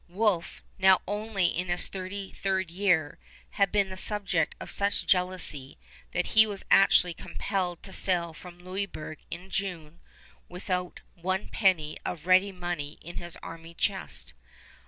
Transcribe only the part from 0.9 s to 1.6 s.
only